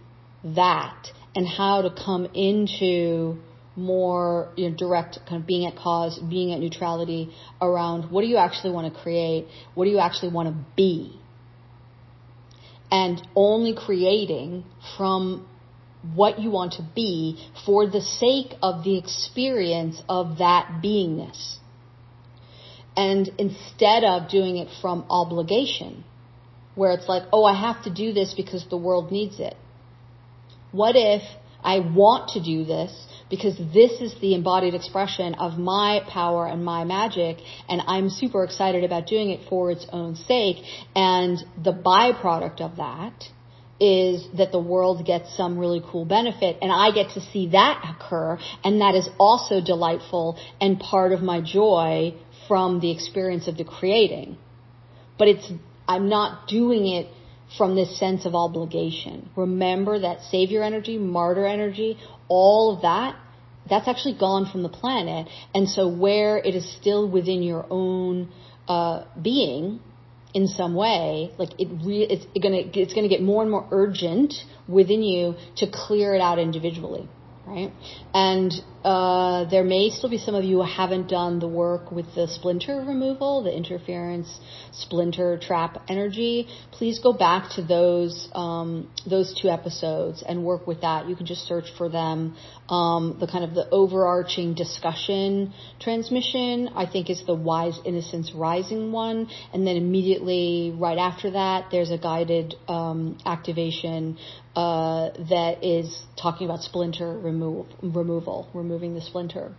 that 0.43 1.08
and 1.36 1.48
how 1.48 1.81
to 1.81 1.89
come 1.89 2.25
into 2.34 3.38
more 3.76 4.52
you 4.56 4.70
know, 4.70 4.76
direct 4.76 5.20
kind 5.28 5.42
of 5.42 5.48
being 5.48 5.66
at 5.66 5.76
cause, 5.76 6.20
being 6.20 6.54
at 6.54 6.60
neutrality 6.60 7.34
around 7.62 8.12
what 8.12 8.22
do 8.22 8.28
you 8.28 8.38
actually 8.38 8.74
want 8.74 8.94
to 8.94 9.00
create, 9.00 9.48
what 9.76 9.86
do 9.86 9.92
you 9.92 10.00
actually 10.00 10.32
want 10.32 10.50
to 10.50 10.66
be, 10.76 11.20
and 12.92 13.22
only 13.36 13.76
creating 13.76 14.66
from 14.98 15.48
what 16.16 16.40
you 16.40 16.50
want 16.50 16.74
to 16.74 16.88
be 16.96 17.46
for 17.66 17.86
the 17.88 18.02
sake 18.02 18.54
of 18.62 18.84
the 18.84 18.98
experience 18.98 20.02
of 20.08 20.38
that 20.38 20.82
beingness. 20.84 21.58
And 22.96 23.30
instead 23.38 24.04
of 24.04 24.30
doing 24.30 24.58
it 24.58 24.68
from 24.82 25.06
obligation, 25.10 26.04
where 26.76 26.92
it's 26.92 27.08
like, 27.08 27.24
oh, 27.32 27.44
I 27.44 27.60
have 27.60 27.84
to 27.84 27.94
do 27.94 28.14
this 28.14 28.34
because 28.34 28.66
the 28.70 28.78
world 28.78 29.12
needs 29.12 29.40
it. 29.40 29.56
What 30.72 30.96
if 30.96 31.22
I 31.63 31.80
want 31.80 32.30
to 32.32 32.44
do 32.44 32.66
this 32.66 32.92
because 33.30 33.58
this 33.74 33.92
is 34.01 34.16
the 34.22 34.34
embodied 34.34 34.74
expression 34.74 35.36
of 35.36 35.58
my 35.58 36.01
power 36.10 36.48
and 36.48 36.63
my 36.63 36.84
magic 36.84 37.38
and 37.68 37.82
I'm 37.86 38.10
super 38.10 38.44
excited 38.44 38.84
about 38.84 39.08
doing 39.08 39.30
it 39.30 39.48
for 39.50 39.72
its 39.72 39.86
own 39.92 40.16
sake 40.16 40.58
and 40.96 41.38
the 41.63 41.74
byproduct 41.74 42.62
of 42.62 42.78
that 42.78 43.25
is 43.80 44.28
that 44.38 44.51
the 44.51 44.60
world 44.60 45.06
gets 45.06 45.36
some 45.38 45.58
really 45.58 45.82
cool 45.89 46.06
benefit 46.06 46.58
and 46.62 46.72
I 46.72 46.92
get 46.92 47.13
to 47.13 47.22
see 47.22 47.50
that 47.50 47.96
occur 47.96 48.38
and 48.63 48.82
that 48.82 48.96
is 48.96 49.08
also 49.18 49.62
delightful 49.62 50.38
and 50.60 50.80
part 50.80 51.13
of 51.13 51.22
my 51.22 51.39
joy 51.42 52.13
from 52.48 52.80
the 52.80 52.92
experience 52.92 53.48
of 53.48 53.58
the 53.58 53.63
creating. 53.63 54.38
But 55.18 55.28
it's, 55.30 55.51
I'm 55.88 56.10
not 56.10 56.48
doing 56.48 56.88
it 56.88 57.08
from 57.58 57.75
this 57.75 57.98
sense 57.98 58.25
of 58.25 58.36
obligation. 58.36 59.29
Remember 59.36 60.00
that 60.00 60.22
savior 60.24 60.63
energy, 60.63 60.98
martyr 60.98 61.46
energy, 61.46 61.98
all 62.27 62.75
of 62.75 62.82
that, 62.84 63.15
that's 63.70 63.88
actually 63.88 64.18
gone 64.18 64.50
from 64.51 64.63
the 64.63 64.70
planet. 64.70 65.27
And 65.53 65.68
so 65.68 65.88
where 65.88 66.38
it 66.38 66.56
is 66.56 66.72
still 66.79 67.10
within 67.10 67.44
your 67.44 67.65
own 67.70 68.29
uh, 68.68 69.06
being 69.22 69.79
in 70.34 70.48
some 70.48 70.75
way, 70.75 71.32
like 71.38 71.60
it 71.60 71.68
re- 71.84 72.08
it's 72.10 72.25
gonna 72.39 72.62
it's 72.74 72.94
gonna 72.94 73.08
get 73.08 73.22
more 73.22 73.41
and 73.41 73.51
more 73.51 73.68
urgent 73.72 74.34
within 74.68 75.01
you 75.01 75.36
to 75.58 75.68
clear 75.72 76.13
it 76.13 76.22
out 76.22 76.38
individually 76.38 77.10
right? 77.50 77.72
And 78.13 78.53
uh, 78.84 79.50
there 79.50 79.63
may 79.63 79.89
still 79.89 80.10
be 80.10 80.18
some 80.18 80.36
of 80.36 80.44
you 80.44 80.58
who 80.58 80.63
haven't 80.63 81.10
done 81.10 81.39
the 81.39 81.48
work 81.48 81.91
with 81.91 82.06
the 82.15 82.27
splinter 82.27 82.77
removal, 82.77 83.44
the 83.44 83.53
interference 83.53 84.39
splinter 84.72 85.38
trap 85.38 85.84
energy. 85.89 86.48
Please 86.72 87.00
go 87.00 87.12
back 87.12 87.50
to 87.56 87.62
those 87.62 88.29
um, 88.34 88.89
those 89.06 89.38
two 89.41 89.50
episodes 89.50 90.24
and 90.25 90.46
work 90.46 90.65
with 90.65 90.82
that. 90.82 91.10
You 91.10 91.15
can 91.15 91.25
just 91.25 91.46
search 91.46 91.65
for 91.77 91.89
them. 91.89 92.38
Um, 92.70 93.18
the 93.20 93.27
kind 93.27 93.44
of 93.44 93.53
the 93.53 93.68
overarching 93.70 94.53
discussion 94.53 95.53
transmission, 95.79 96.70
I 96.75 96.86
think, 96.86 97.10
is 97.10 97.24
the 97.25 97.36
Wise 97.36 97.79
Innocence 97.84 98.32
Rising 98.34 98.91
one, 98.91 99.27
and 99.53 99.68
then 99.68 99.75
immediately 99.75 100.74
right 100.77 100.98
after 100.98 101.32
that, 101.32 101.65
there's 101.72 101.91
a 101.91 101.98
guided 101.98 102.56
um, 102.68 103.18
activation 103.25 104.18
uh, 104.56 105.10
that 105.29 105.63
is 105.63 106.03
talking 106.22 106.48
about 106.48 106.62
splinter 106.62 107.18
remove, 107.18 107.68
removal, 107.82 108.50
removing 108.53 108.96
the 108.96 109.01
splinter. 109.01 109.53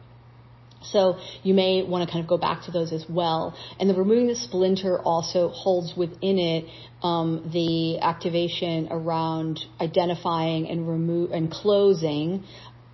So 0.82 1.18
you 1.42 1.52
may 1.52 1.82
want 1.82 2.06
to 2.06 2.12
kind 2.12 2.24
of 2.24 2.28
go 2.28 2.38
back 2.38 2.64
to 2.64 2.70
those 2.70 2.92
as 2.92 3.04
well. 3.08 3.54
And 3.78 3.88
the 3.88 3.94
removing 3.94 4.28
the 4.28 4.34
splinter 4.34 4.98
also 4.98 5.48
holds 5.48 5.94
within 5.96 6.38
it 6.38 6.64
um, 7.02 7.50
the 7.52 8.00
activation 8.00 8.88
around 8.90 9.60
identifying 9.80 10.68
and 10.68 10.88
remove 10.88 11.32
and 11.32 11.50
closing 11.50 12.44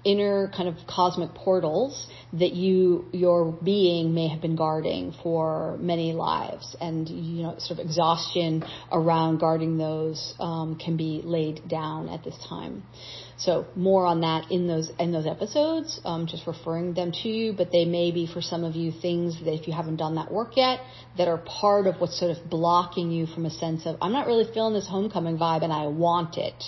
inner 0.07 0.51
kind 0.57 0.69
of 0.69 0.77
cosmic 0.87 1.35
portals 1.35 2.07
that 2.33 2.53
you 2.53 3.07
your 3.13 3.53
being 3.53 4.15
may 4.15 4.29
have 4.29 4.41
been 4.41 4.57
guarding 4.57 5.13
for 5.23 5.77
many 5.81 6.13
lives. 6.13 6.77
And 6.81 7.09
you 7.09 7.43
know 7.43 7.57
sort 7.59 7.81
of 7.81 7.87
exhaustion 7.87 8.65
around 8.93 9.39
guarding 9.39 9.79
those 9.79 10.35
um, 10.39 10.79
can 10.83 10.97
be 10.97 11.23
laid 11.25 11.69
down 11.69 12.09
at 12.09 12.23
this 12.25 12.37
time 12.49 12.85
so 13.39 13.67
more 13.75 14.07
on 14.07 14.21
that 14.21 14.51
in 14.51 14.67
those 14.67 14.91
in 14.99 15.13
those 15.13 15.27
episodes 15.27 16.01
um, 16.05 16.27
just 16.27 16.47
referring 16.47 16.95
them 16.95 17.13
to 17.13 17.29
you 17.29 17.53
but 17.53 17.71
they 17.71 17.85
may 17.85 18.11
be 18.11 18.27
for 18.27 18.41
some 18.41 18.65
of 18.65 18.75
you 18.75 18.91
things 18.91 19.39
that 19.45 19.53
if 19.53 19.67
you 19.67 19.75
haven't 19.75 19.97
done 19.97 20.15
that 20.15 20.31
work 20.31 20.57
yet 20.57 20.81
that 21.19 21.29
are 21.29 21.39
part 21.39 21.87
of 21.87 21.97
what's 21.97 22.19
sort 22.19 22.37
of 22.37 22.51
blocking 22.51 23.11
you 23.11 23.27
from 23.27 23.47
a 23.47 23.51
sense 23.51 23.87
of 23.87 23.97
i'm 24.01 24.13
not 24.13 24.27
really 24.27 24.51
feeling 24.53 24.73
this 24.75 24.89
homecoming 24.89 25.37
vibe 25.37 25.63
and 25.63 25.73
i 25.73 25.87
want 25.87 26.37
it 26.37 26.63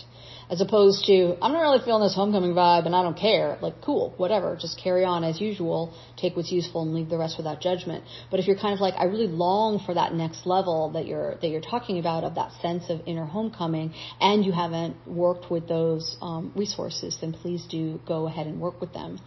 as 0.50 0.60
opposed 0.60 1.04
to 1.06 1.36
I'm 1.42 1.52
not 1.52 1.60
really 1.60 1.84
feeling 1.84 2.02
this 2.02 2.14
homecoming 2.14 2.52
vibe 2.52 2.86
and 2.86 2.94
I 2.96 3.02
don't 3.02 3.18
care. 3.18 3.58
Like 3.60 3.82
cool, 3.82 4.14
whatever, 4.16 4.56
just 4.58 4.80
carry 4.82 5.04
on 5.04 5.24
as 5.24 5.40
usual, 5.40 5.94
take 6.16 6.36
what's 6.36 6.50
useful 6.50 6.82
and 6.82 6.94
leave 6.94 7.08
the 7.08 7.18
rest 7.18 7.36
without 7.36 7.60
judgment. 7.60 8.04
But 8.30 8.40
if 8.40 8.46
you're 8.46 8.58
kind 8.58 8.72
of 8.72 8.80
like 8.80 8.94
I 8.96 9.04
really 9.04 9.26
long 9.26 9.82
for 9.84 9.94
that 9.94 10.14
next 10.14 10.46
level 10.46 10.90
that 10.92 11.06
you're 11.06 11.36
that 11.36 11.48
you're 11.48 11.60
talking 11.60 11.98
about 11.98 12.24
of 12.24 12.34
that 12.36 12.52
sense 12.62 12.84
of 12.88 13.00
inner 13.06 13.26
homecoming, 13.26 13.92
and 14.20 14.44
you 14.44 14.52
haven't 14.52 14.96
worked 15.06 15.50
with 15.50 15.68
those 15.68 16.16
um, 16.22 16.52
resources, 16.58 17.16
then 17.20 17.32
please 17.32 17.64
do 17.70 18.00
go 18.06 18.26
ahead 18.26 18.46
and 18.46 18.60
work 18.60 18.80
with 18.80 18.92
them. 18.92 19.18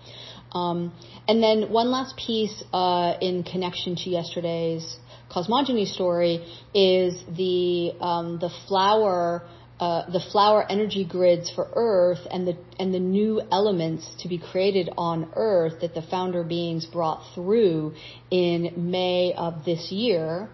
Um, 0.52 0.94
and 1.28 1.42
then 1.42 1.72
one 1.72 1.92
last 1.92 2.18
piece 2.18 2.64
uh, 2.74 3.14
in 3.22 3.44
connection 3.44 3.96
to 3.96 4.10
yesterday's 4.10 4.98
cosmogony 5.30 5.86
story 5.86 6.46
is 6.74 7.24
the 7.38 7.94
um, 8.02 8.38
the 8.40 8.50
flower 8.68 9.44
uh, 9.82 10.08
the 10.12 10.20
flower 10.32 10.64
energy 10.70 11.04
grids 11.04 11.50
for 11.50 11.68
Earth 11.74 12.20
and 12.30 12.48
the 12.48 12.56
and 12.78 12.94
the 12.94 13.00
new 13.00 13.42
elements 13.52 14.14
to 14.20 14.28
be 14.28 14.38
created 14.38 14.92
on 14.96 15.32
Earth 15.36 15.82
that 15.82 15.96
the 15.96 16.04
founder 16.04 16.44
beings 16.44 16.86
brought 16.86 17.24
through 17.34 17.96
in 18.30 18.92
May 18.92 19.34
of 19.36 19.66
this 19.66 19.92
year, 19.92 20.50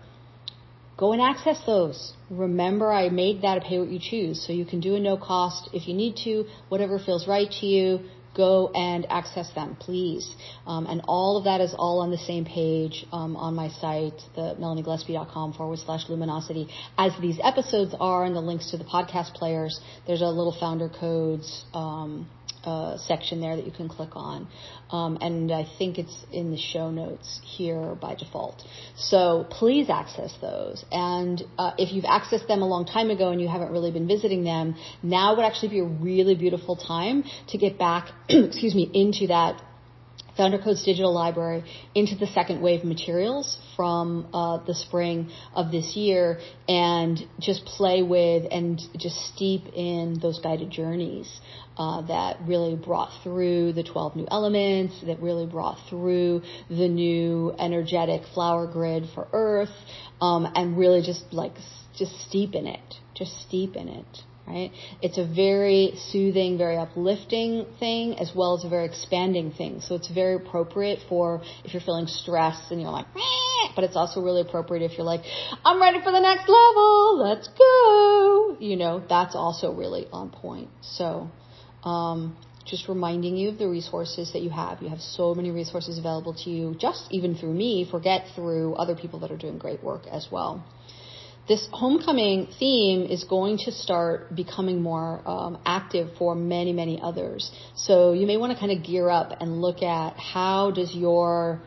go 0.98 1.14
and 1.14 1.22
access 1.22 1.60
those. 1.66 2.14
Remember, 2.30 2.92
I 2.92 3.10
made 3.10 3.44
that 3.44 3.58
a 3.58 3.62
pay 3.62 3.80
what 3.80 3.90
you 3.90 4.00
choose, 4.00 4.46
so 4.46 4.52
you 4.52 4.66
can 4.66 4.80
do 4.80 4.96
a 4.96 5.00
no 5.00 5.16
cost 5.16 5.70
if 5.74 5.88
you 5.88 5.94
need 5.94 6.18
to, 6.26 6.46
whatever 6.70 7.00
feels 7.00 7.28
right 7.28 7.50
to 7.60 7.66
you 7.66 8.00
go 8.38 8.70
and 8.74 9.06
access 9.10 9.50
them, 9.56 9.76
please. 9.80 10.34
Um, 10.68 10.86
and 10.86 11.02
all 11.08 11.38
of 11.38 11.46
that 11.46 11.60
is 11.60 11.74
all 11.78 12.00
on 12.00 12.12
the 12.12 12.18
same 12.18 12.46
page 12.46 13.06
um, 13.12 13.36
on 13.36 13.56
my 13.56 13.70
site, 13.70 14.22
the 14.36 14.56
melaniegillespie.com 14.60 15.54
forward 15.54 15.80
slash 15.80 16.08
luminosity, 16.08 16.70
as 16.98 17.12
these 17.20 17.40
episodes 17.44 17.96
are, 18.00 18.24
and 18.24 18.36
the 18.36 18.42
links 18.42 18.70
to 18.72 18.78
the 18.78 18.84
podcast 18.84 19.34
players. 19.34 19.82
There's 20.06 20.22
a 20.22 20.28
little 20.28 20.56
founder 20.58 20.88
codes 20.88 21.66
um, 21.74 22.30
uh, 22.64 22.98
section 22.98 23.42
there 23.42 23.56
that 23.56 23.66
you 23.66 23.72
can 23.72 23.90
click 23.90 24.16
on. 24.16 24.48
Um, 24.90 25.18
and 25.22 25.52
I 25.52 25.68
think 25.78 25.98
it's 25.98 26.26
in 26.32 26.52
the 26.52 26.58
show 26.58 26.90
notes 26.90 27.40
here 27.44 27.96
by 27.96 28.16
default. 28.16 28.64
So 28.96 29.46
please 29.50 29.90
access 29.90 30.34
those. 30.42 30.86
And 30.92 31.44
uh, 31.58 31.72
if 31.78 31.94
you've 31.94 32.06
accessed 32.06 32.48
them 32.48 32.62
a 32.62 32.68
long 32.68 32.86
time 32.86 33.10
ago 33.10 33.32
and 33.32 33.42
you 33.42 33.48
haven't 33.48 33.72
really 33.72 33.92
been 33.92 34.08
visiting 34.08 34.44
them, 34.44 34.76
now 35.04 35.36
would 35.36 35.46
actually 35.46 35.70
be 35.70 35.80
a 35.80 35.86
really 35.86 36.36
beautiful 36.36 36.76
time 36.76 37.24
to 37.50 37.58
get 37.58 37.78
back, 37.78 38.10
excuse 38.30 38.76
me, 38.76 38.90
into 38.94 39.28
that 39.28 39.62
Founder 40.38 40.60
Codes 40.60 40.86
Digital 40.86 41.12
Library 41.12 41.64
into 41.96 42.16
the 42.16 42.28
second 42.28 42.62
wave 42.62 42.84
materials 42.84 43.58
from 43.76 44.28
uh, 44.34 44.64
the 44.66 44.76
spring 44.76 45.32
of 45.56 45.72
this 45.72 45.96
year 45.96 46.40
and 46.70 47.20
just 47.40 47.66
play 47.66 48.04
with 48.04 48.46
and 48.52 48.80
just 48.98 49.16
steep 49.34 49.64
in 49.74 50.20
those 50.22 50.40
guided 50.40 50.70
journeys 50.70 51.42
uh, 51.78 52.02
that 52.08 52.38
really 52.46 52.76
brought 52.76 53.12
through 53.24 53.74
the 53.74 53.84
12 53.84 54.16
new 54.16 54.28
elements, 54.30 55.02
that 55.06 55.20
really 55.20 55.48
brought 55.48 55.78
through 55.90 56.42
the 56.70 56.88
new 56.88 57.54
energetic 57.58 58.22
flower 58.34 58.68
grid 58.68 59.06
for 59.14 59.28
Earth, 59.34 59.74
um, 60.22 60.48
and 60.56 60.78
really 60.78 61.02
just 61.02 61.26
like 61.32 61.54
just 61.96 62.20
steep 62.22 62.54
in 62.54 62.68
it, 62.68 62.96
just 63.16 63.40
steep 63.42 63.76
in 63.76 63.88
it 63.88 64.06
right? 64.48 64.72
It's 65.02 65.18
a 65.18 65.26
very 65.26 65.94
soothing, 66.12 66.58
very 66.58 66.78
uplifting 66.78 67.66
thing 67.80 68.18
as 68.18 68.32
well 68.34 68.58
as 68.58 68.64
a 68.64 68.70
very 68.70 68.86
expanding 68.86 69.52
thing. 69.52 69.82
So 69.82 69.96
it's 69.96 70.10
very 70.10 70.36
appropriate 70.36 71.00
for 71.10 71.42
if 71.66 71.74
you're 71.74 71.82
feeling 71.82 72.08
stressed 72.08 72.72
and 72.72 72.82
you're 72.82 72.92
like, 72.92 73.14
Meh! 73.14 73.74
but 73.76 73.84
it's 73.84 73.96
also 73.96 74.22
really 74.22 74.42
appropriate 74.42 74.84
if 74.84 74.98
you're 74.98 75.06
like, 75.06 75.22
I'm 75.66 75.82
ready 75.82 76.00
for 76.02 76.12
the 76.12 76.20
next 76.20 76.48
level, 76.48 77.20
let's 77.20 77.48
go. 77.50 78.58
You 78.60 78.78
know, 78.78 79.04
that's 79.08 79.36
also 79.36 79.74
really 79.74 80.08
on 80.12 80.30
point. 80.30 80.70
So, 80.82 81.30
um, 81.84 82.38
just 82.66 82.90
reminding 82.90 83.38
you 83.38 83.50
of 83.50 83.58
the 83.58 83.68
resources 83.68 84.34
that 84.34 84.42
you 84.42 84.50
have. 84.50 84.82
You 84.82 84.90
have 84.90 85.00
so 85.00 85.34
many 85.34 85.52
resources 85.52 85.98
available 85.98 86.34
to 86.44 86.50
you, 86.50 86.76
just 86.80 87.06
even 87.12 87.36
through 87.36 87.54
me, 87.54 87.88
forget 87.90 88.26
through 88.36 88.76
other 88.76 88.96
people 88.96 89.20
that 89.20 89.32
are 89.32 89.38
doing 89.38 89.58
great 89.58 89.84
work 89.84 90.06
as 90.08 90.28
well 90.32 90.66
this 91.48 91.68
homecoming 91.72 92.48
theme 92.60 93.04
is 93.04 93.24
going 93.24 93.58
to 93.60 93.72
start 93.72 94.36
becoming 94.36 94.82
more 94.82 95.22
um, 95.26 95.58
active 95.66 96.10
for 96.18 96.36
many, 96.36 96.74
many 96.74 97.00
others. 97.02 97.52
So 97.76 98.14
you 98.14 98.28
may 98.28 98.38
want 98.38 98.54
to 98.54 98.60
kind 98.60 98.72
of 98.72 98.84
gear 98.84 99.10
up 99.10 99.32
and 99.40 99.62
look 99.62 99.82
at 99.82 100.18
how 100.18 100.72
does 100.72 100.94
your 100.94 101.62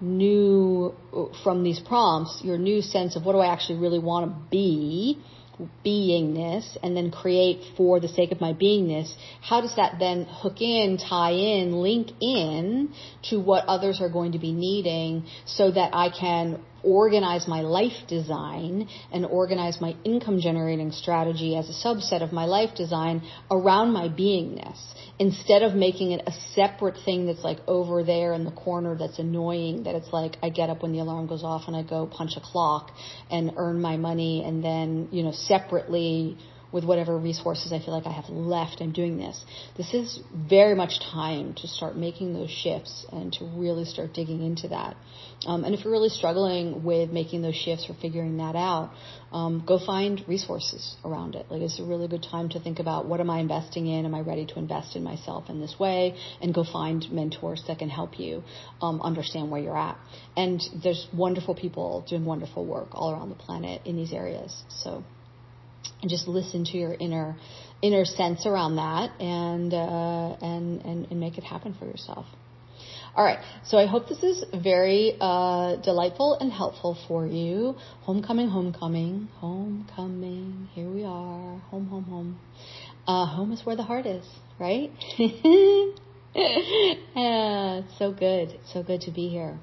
new, 0.00 0.94
from 1.42 1.64
these 1.64 1.80
prompts, 1.80 2.42
your 2.44 2.58
new 2.58 2.82
sense 2.82 3.16
of 3.16 3.24
what 3.24 3.32
do 3.32 3.38
I 3.38 3.52
actually 3.52 3.78
really 3.78 3.98
want 3.98 4.30
to 4.30 4.36
be, 4.50 5.18
beingness, 5.84 6.76
and 6.82 6.94
then 6.94 7.10
create 7.10 7.62
for 7.76 7.98
the 8.00 8.08
sake 8.08 8.30
of 8.32 8.40
my 8.40 8.52
beingness, 8.52 9.14
how 9.40 9.62
does 9.62 9.74
that 9.76 9.98
then 9.98 10.26
hook 10.28 10.60
in, 10.60 10.98
tie 10.98 11.32
in, 11.32 11.72
link 11.72 12.10
in 12.20 12.92
to 13.30 13.40
what 13.40 13.64
others 13.66 14.00
are 14.02 14.10
going 14.10 14.32
to 14.32 14.38
be 14.38 14.52
needing 14.52 15.24
so 15.46 15.70
that 15.70 15.94
I 15.94 16.10
can 16.10 16.62
organize 16.86 17.48
my 17.48 17.60
life 17.60 18.06
design 18.08 18.88
and 19.12 19.26
organize 19.26 19.80
my 19.80 19.94
income 20.04 20.40
generating 20.40 20.92
strategy 20.92 21.56
as 21.56 21.68
a 21.68 21.86
subset 21.86 22.22
of 22.22 22.32
my 22.32 22.44
life 22.44 22.74
design 22.76 23.20
around 23.50 23.92
my 23.92 24.08
beingness 24.08 24.78
instead 25.18 25.62
of 25.62 25.74
making 25.74 26.12
it 26.12 26.22
a 26.26 26.32
separate 26.54 26.96
thing 27.04 27.26
that's 27.26 27.42
like 27.42 27.58
over 27.66 28.04
there 28.04 28.32
in 28.34 28.44
the 28.44 28.52
corner 28.52 28.96
that's 28.96 29.18
annoying 29.18 29.82
that 29.82 29.94
it's 29.96 30.12
like 30.12 30.36
I 30.42 30.50
get 30.50 30.70
up 30.70 30.82
when 30.82 30.92
the 30.92 31.00
alarm 31.00 31.26
goes 31.26 31.42
off 31.42 31.64
and 31.66 31.74
I 31.74 31.82
go 31.82 32.06
punch 32.06 32.32
a 32.36 32.40
clock 32.40 32.92
and 33.30 33.52
earn 33.56 33.80
my 33.80 33.96
money 33.96 34.44
and 34.44 34.62
then 34.62 35.08
you 35.10 35.24
know 35.24 35.32
separately 35.32 36.38
with 36.72 36.84
whatever 36.84 37.16
resources 37.16 37.72
I 37.72 37.78
feel 37.78 37.94
like 37.94 38.06
I 38.06 38.12
have 38.12 38.28
left, 38.28 38.80
I'm 38.80 38.92
doing 38.92 39.16
this. 39.16 39.44
This 39.76 39.94
is 39.94 40.20
very 40.34 40.74
much 40.74 41.00
time 41.00 41.54
to 41.54 41.68
start 41.68 41.96
making 41.96 42.34
those 42.34 42.50
shifts 42.50 43.06
and 43.12 43.32
to 43.34 43.44
really 43.44 43.84
start 43.84 44.12
digging 44.12 44.42
into 44.44 44.68
that. 44.68 44.96
Um, 45.46 45.64
and 45.64 45.74
if 45.74 45.84
you're 45.84 45.92
really 45.92 46.08
struggling 46.08 46.82
with 46.82 47.10
making 47.10 47.42
those 47.42 47.54
shifts 47.54 47.86
or 47.88 47.94
figuring 48.00 48.38
that 48.38 48.56
out, 48.56 48.90
um, 49.32 49.64
go 49.66 49.78
find 49.78 50.24
resources 50.26 50.96
around 51.04 51.34
it. 51.34 51.46
Like 51.50 51.60
it's 51.62 51.78
a 51.78 51.84
really 51.84 52.08
good 52.08 52.22
time 52.22 52.48
to 52.50 52.60
think 52.60 52.78
about 52.78 53.06
what 53.06 53.20
am 53.20 53.30
I 53.30 53.40
investing 53.40 53.86
in? 53.86 54.04
Am 54.04 54.14
I 54.14 54.20
ready 54.20 54.46
to 54.46 54.58
invest 54.58 54.96
in 54.96 55.02
myself 55.02 55.48
in 55.48 55.60
this 55.60 55.76
way? 55.78 56.16
And 56.40 56.54
go 56.54 56.64
find 56.64 57.04
mentors 57.10 57.62
that 57.68 57.78
can 57.78 57.88
help 57.88 58.18
you 58.18 58.42
um, 58.80 59.00
understand 59.02 59.50
where 59.50 59.60
you're 59.60 59.76
at. 59.76 59.98
And 60.36 60.62
there's 60.82 61.06
wonderful 61.12 61.54
people 61.54 62.04
doing 62.08 62.24
wonderful 62.24 62.64
work 62.64 62.88
all 62.92 63.12
around 63.12 63.28
the 63.28 63.36
planet 63.36 63.82
in 63.84 63.96
these 63.96 64.12
areas. 64.12 64.64
So 64.68 65.04
and 66.02 66.10
just 66.10 66.28
listen 66.28 66.64
to 66.64 66.76
your 66.76 66.94
inner 66.94 67.36
inner 67.82 68.04
sense 68.04 68.46
around 68.46 68.76
that 68.76 69.20
and 69.20 69.72
uh, 69.72 70.36
and, 70.40 70.80
and 70.82 71.10
and 71.10 71.20
make 71.20 71.38
it 71.38 71.44
happen 71.44 71.74
for 71.78 71.86
yourself. 71.86 72.26
All 73.16 73.24
right, 73.24 73.38
so 73.64 73.78
I 73.78 73.86
hope 73.86 74.08
this 74.10 74.22
is 74.22 74.44
very 74.62 75.16
uh, 75.18 75.76
delightful 75.76 76.36
and 76.38 76.52
helpful 76.52 76.98
for 77.08 77.26
you. 77.26 77.74
Homecoming, 78.02 78.48
homecoming, 78.48 79.28
homecoming. 79.36 80.68
Here 80.74 80.90
we 80.90 81.02
are, 81.02 81.58
home, 81.70 81.86
home, 81.86 82.04
home. 82.04 82.38
Uh, 83.06 83.24
home 83.24 83.52
is 83.52 83.64
where 83.64 83.74
the 83.74 83.84
heart 83.84 84.04
is, 84.04 84.26
right? 84.60 84.90
yeah, 85.18 85.94
it's 87.78 87.98
so 87.98 88.12
good, 88.12 88.50
it's 88.50 88.72
so 88.74 88.82
good 88.82 89.00
to 89.02 89.10
be 89.10 89.28
here. 89.28 89.58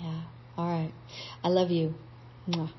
Yeah. 0.00 0.22
All 0.56 0.68
right, 0.68 0.92
I 1.42 1.48
love 1.48 1.72
you. 1.72 1.94
Mwah. 2.48 2.70